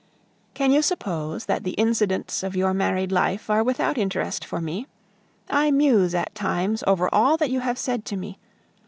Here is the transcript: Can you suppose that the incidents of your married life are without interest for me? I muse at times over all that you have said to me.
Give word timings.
Can 0.55 0.71
you 0.71 0.81
suppose 0.81 1.45
that 1.45 1.63
the 1.63 1.73
incidents 1.77 2.41
of 2.41 2.55
your 2.55 2.73
married 2.73 3.11
life 3.11 3.51
are 3.51 3.63
without 3.63 3.99
interest 3.99 4.43
for 4.43 4.59
me? 4.59 4.87
I 5.47 5.69
muse 5.69 6.15
at 6.15 6.33
times 6.33 6.83
over 6.87 7.07
all 7.13 7.37
that 7.37 7.51
you 7.51 7.59
have 7.59 7.77
said 7.77 8.03
to 8.05 8.15
me. 8.17 8.39